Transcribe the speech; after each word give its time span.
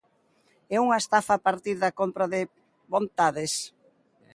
É 0.75 0.77
unha 0.85 1.01
estafa 1.03 1.33
a 1.35 1.41
partir 1.47 1.75
da 1.83 1.95
compra 1.99 2.25
de 2.33 2.41
vontades. 2.93 3.53